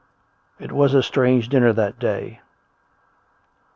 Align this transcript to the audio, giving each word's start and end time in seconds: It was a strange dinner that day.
It 0.57 0.71
was 0.71 0.95
a 0.95 1.03
strange 1.03 1.47
dinner 1.47 1.73
that 1.73 1.99
day. 1.99 2.41